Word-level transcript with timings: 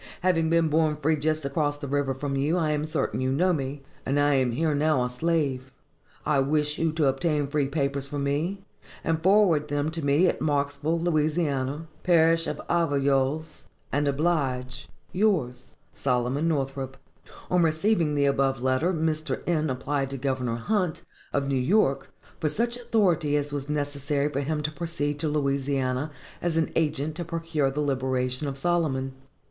Having 0.21 0.49
been 0.49 0.67
born 0.67 0.95
free 0.95 1.15
just 1.15 1.45
across 1.45 1.77
the 1.77 1.87
river 1.87 2.15
from 2.15 2.35
you, 2.35 2.57
I 2.57 2.71
am 2.71 2.85
certain 2.85 3.21
you 3.21 3.31
know 3.31 3.53
me; 3.53 3.83
and 4.03 4.19
I 4.19 4.33
am 4.33 4.51
here 4.53 4.73
now 4.73 5.05
a 5.05 5.09
slave. 5.11 5.71
I 6.25 6.39
wish 6.39 6.79
you 6.79 6.91
to 6.93 7.05
obtain 7.05 7.45
free 7.45 7.67
papers 7.67 8.07
for 8.07 8.17
me, 8.17 8.63
and 9.03 9.21
forward 9.21 9.67
them 9.67 9.91
to 9.91 10.03
me 10.03 10.25
at 10.25 10.41
Marksville, 10.41 10.99
Louisiana, 10.99 11.85
Parish 12.01 12.47
of 12.47 12.59
Avovelles, 12.67 13.67
and 13.91 14.07
oblige 14.07 14.89
Yours, 15.11 15.77
SOLOMON 15.93 16.47
NORTHROP. 16.49 16.95
On 17.51 17.61
receiving 17.61 18.15
the 18.15 18.25
above 18.25 18.59
letter, 18.59 18.91
Mr. 18.91 19.43
N. 19.45 19.69
applied 19.69 20.09
to 20.09 20.17
Governor 20.17 20.55
Hunt, 20.55 21.05
of 21.31 21.47
New 21.47 21.53
York, 21.55 22.11
for 22.39 22.49
such 22.49 22.75
authority 22.75 23.37
as 23.37 23.53
was 23.53 23.69
necessary 23.69 24.29
for 24.29 24.39
him 24.41 24.63
to 24.63 24.71
proceed 24.71 25.19
to 25.19 25.27
Louisiana 25.27 26.09
as 26.41 26.57
an 26.57 26.71
agent 26.75 27.13
to 27.17 27.23
procure 27.23 27.69
the 27.69 27.81
liberation 27.81 28.47
of 28.47 28.57
Solomon. 28.57 29.13